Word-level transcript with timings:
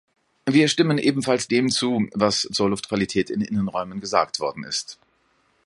Wir 0.49 0.67
stimmen 0.67 0.97
ebenfalls 0.97 1.47
dem 1.47 1.69
zu, 1.69 2.07
was 2.15 2.49
zur 2.51 2.71
Luftqualität 2.71 3.29
in 3.29 3.41
Innenräumen 3.41 3.99
gesagt 4.01 4.39
worden 4.39 4.63
ist. 4.63 4.97